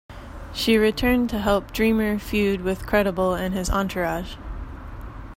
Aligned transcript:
She 0.51 0.77
returned 0.79 1.29
to 1.29 1.37
help 1.37 1.71
Dreamer 1.71 2.17
feud 2.17 2.61
with 2.61 2.87
Credible 2.87 3.35
and 3.35 3.53
his 3.53 3.69
entourage. 3.69 4.35